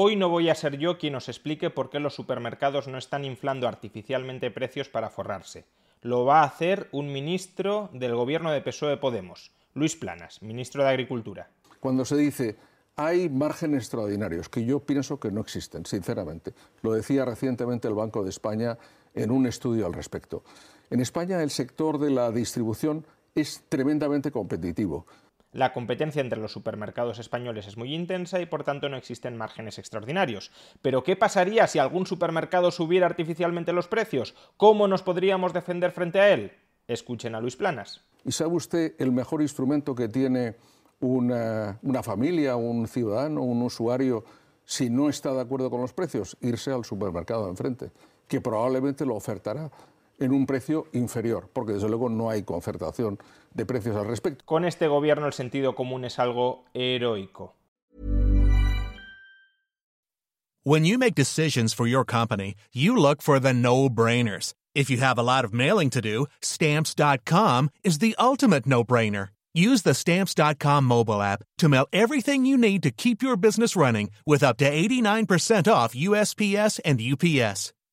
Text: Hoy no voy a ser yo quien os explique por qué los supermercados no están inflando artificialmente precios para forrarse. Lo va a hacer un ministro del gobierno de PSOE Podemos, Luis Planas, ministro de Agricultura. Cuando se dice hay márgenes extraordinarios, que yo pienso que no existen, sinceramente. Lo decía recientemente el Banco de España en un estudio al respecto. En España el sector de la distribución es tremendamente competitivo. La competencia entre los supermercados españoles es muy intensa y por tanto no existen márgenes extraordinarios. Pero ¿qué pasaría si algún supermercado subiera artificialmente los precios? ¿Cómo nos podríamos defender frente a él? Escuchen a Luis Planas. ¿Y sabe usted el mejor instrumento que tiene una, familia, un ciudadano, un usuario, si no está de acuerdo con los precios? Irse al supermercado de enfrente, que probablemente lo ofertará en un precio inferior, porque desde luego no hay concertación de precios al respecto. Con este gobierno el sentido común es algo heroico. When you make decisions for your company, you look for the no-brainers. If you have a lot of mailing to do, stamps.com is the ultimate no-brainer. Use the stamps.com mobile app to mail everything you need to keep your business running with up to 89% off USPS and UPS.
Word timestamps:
Hoy 0.00 0.14
no 0.14 0.28
voy 0.28 0.48
a 0.48 0.54
ser 0.54 0.78
yo 0.78 0.96
quien 0.96 1.16
os 1.16 1.28
explique 1.28 1.70
por 1.70 1.90
qué 1.90 1.98
los 1.98 2.14
supermercados 2.14 2.86
no 2.86 2.98
están 2.98 3.24
inflando 3.24 3.66
artificialmente 3.66 4.48
precios 4.52 4.88
para 4.88 5.10
forrarse. 5.10 5.64
Lo 6.02 6.24
va 6.24 6.42
a 6.42 6.44
hacer 6.44 6.88
un 6.92 7.12
ministro 7.12 7.90
del 7.92 8.14
gobierno 8.14 8.52
de 8.52 8.60
PSOE 8.60 8.98
Podemos, 8.98 9.50
Luis 9.74 9.96
Planas, 9.96 10.40
ministro 10.40 10.84
de 10.84 10.90
Agricultura. 10.90 11.50
Cuando 11.80 12.04
se 12.04 12.16
dice 12.16 12.56
hay 12.94 13.28
márgenes 13.28 13.78
extraordinarios, 13.82 14.48
que 14.48 14.64
yo 14.64 14.78
pienso 14.78 15.18
que 15.18 15.32
no 15.32 15.40
existen, 15.40 15.84
sinceramente. 15.84 16.54
Lo 16.82 16.92
decía 16.92 17.24
recientemente 17.24 17.88
el 17.88 17.94
Banco 17.94 18.22
de 18.22 18.30
España 18.30 18.78
en 19.14 19.32
un 19.32 19.48
estudio 19.48 19.84
al 19.84 19.94
respecto. 19.94 20.44
En 20.90 21.00
España 21.00 21.42
el 21.42 21.50
sector 21.50 21.98
de 21.98 22.10
la 22.10 22.30
distribución 22.30 23.04
es 23.34 23.64
tremendamente 23.68 24.30
competitivo. 24.30 25.06
La 25.52 25.72
competencia 25.72 26.20
entre 26.20 26.38
los 26.38 26.52
supermercados 26.52 27.18
españoles 27.18 27.66
es 27.66 27.78
muy 27.78 27.94
intensa 27.94 28.40
y 28.40 28.46
por 28.46 28.64
tanto 28.64 28.88
no 28.88 28.98
existen 28.98 29.36
márgenes 29.36 29.78
extraordinarios. 29.78 30.50
Pero 30.82 31.02
¿qué 31.02 31.16
pasaría 31.16 31.66
si 31.66 31.78
algún 31.78 32.06
supermercado 32.06 32.70
subiera 32.70 33.06
artificialmente 33.06 33.72
los 33.72 33.88
precios? 33.88 34.34
¿Cómo 34.58 34.88
nos 34.88 35.02
podríamos 35.02 35.54
defender 35.54 35.92
frente 35.92 36.20
a 36.20 36.30
él? 36.30 36.52
Escuchen 36.86 37.34
a 37.34 37.40
Luis 37.40 37.56
Planas. 37.56 38.04
¿Y 38.24 38.32
sabe 38.32 38.54
usted 38.54 38.94
el 38.98 39.10
mejor 39.10 39.40
instrumento 39.40 39.94
que 39.94 40.08
tiene 40.08 40.56
una, 41.00 41.78
familia, 42.02 42.56
un 42.56 42.86
ciudadano, 42.86 43.42
un 43.42 43.62
usuario, 43.62 44.24
si 44.64 44.90
no 44.90 45.08
está 45.08 45.32
de 45.32 45.40
acuerdo 45.40 45.70
con 45.70 45.80
los 45.80 45.94
precios? 45.94 46.36
Irse 46.42 46.72
al 46.72 46.84
supermercado 46.84 47.44
de 47.44 47.50
enfrente, 47.50 47.90
que 48.26 48.42
probablemente 48.42 49.06
lo 49.06 49.14
ofertará 49.14 49.70
en 50.18 50.32
un 50.32 50.46
precio 50.46 50.86
inferior, 50.92 51.48
porque 51.52 51.72
desde 51.72 51.88
luego 51.88 52.08
no 52.08 52.30
hay 52.30 52.42
concertación 52.42 53.18
de 53.54 53.66
precios 53.66 53.96
al 53.96 54.06
respecto. 54.06 54.44
Con 54.44 54.64
este 54.64 54.88
gobierno 54.88 55.26
el 55.26 55.32
sentido 55.32 55.74
común 55.74 56.04
es 56.04 56.18
algo 56.18 56.64
heroico. 56.74 57.54
When 60.64 60.84
you 60.84 60.98
make 60.98 61.14
decisions 61.14 61.72
for 61.72 61.86
your 61.86 62.04
company, 62.04 62.54
you 62.74 62.94
look 62.94 63.22
for 63.22 63.40
the 63.40 63.54
no-brainers. 63.54 64.52
If 64.74 64.90
you 64.90 64.98
have 64.98 65.18
a 65.18 65.22
lot 65.22 65.44
of 65.44 65.54
mailing 65.54 65.88
to 65.90 66.02
do, 66.02 66.26
stamps.com 66.42 67.70
is 67.82 68.00
the 68.00 68.14
ultimate 68.18 68.66
no-brainer. 68.66 69.28
Use 69.54 69.82
the 69.82 69.94
stamps.com 69.94 70.84
mobile 70.84 71.22
app 71.22 71.42
to 71.58 71.68
mail 71.68 71.86
everything 71.92 72.44
you 72.44 72.58
need 72.58 72.82
to 72.82 72.90
keep 72.90 73.22
your 73.22 73.36
business 73.36 73.76
running 73.76 74.10
with 74.26 74.42
up 74.42 74.58
to 74.58 74.70
89% 74.70 75.72
off 75.72 75.94
USPS 75.94 76.78
and 76.84 77.00
UPS. 77.00 77.72